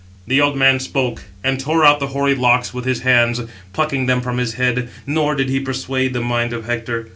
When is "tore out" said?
1.59-1.99